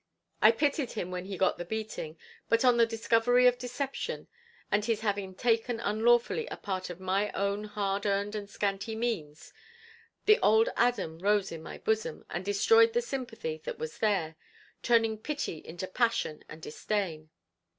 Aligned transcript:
I 0.41 0.49
pitied 0.51 0.93
him 0.93 1.11
when 1.11 1.25
he 1.25 1.37
got 1.37 1.59
the 1.59 1.63
beating, 1.63 2.17
but 2.49 2.65
on 2.65 2.77
the 2.77 2.87
discovery 2.87 3.45
of 3.45 3.59
deception, 3.59 4.27
and 4.71 4.83
his 4.83 5.01
having 5.01 5.35
taken 5.35 5.79
unlawfully 5.79 6.47
a 6.47 6.57
part 6.57 6.89
of 6.89 6.99
my 6.99 7.31
own 7.33 7.65
hard 7.65 8.07
earned 8.07 8.33
and 8.33 8.49
scanty 8.49 8.95
means, 8.95 9.53
the 10.25 10.39
old 10.41 10.69
Adam 10.75 11.19
rose 11.19 11.51
in 11.51 11.61
my 11.61 11.77
bosom, 11.77 12.25
and 12.31 12.43
destroyed 12.43 12.93
the 12.93 13.01
sympathy 13.03 13.61
that 13.63 13.77
was 13.77 13.99
there, 13.99 14.37
turning 14.81 15.19
pity 15.19 15.59
into 15.63 15.85
passion 15.85 16.43
and 16.49 16.63
disdain. 16.63 17.29